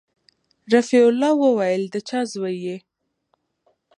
[0.73, 2.77] رفيع الله وويل د چا زوى يې.